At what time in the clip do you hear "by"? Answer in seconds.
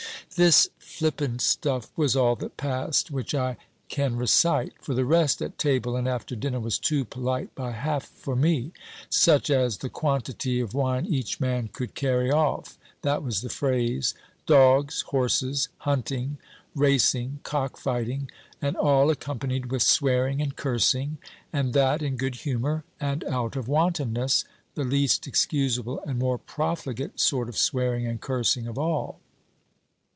7.53-7.71